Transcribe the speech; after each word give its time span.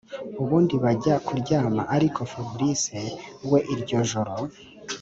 ubundi 0.41 0.75
bajya 0.83 1.15
kuryama 1.25 1.81
ariko 1.95 2.19
fabric 2.31 2.81
we 3.51 3.59
iryo 3.73 3.97
joro 4.11 4.33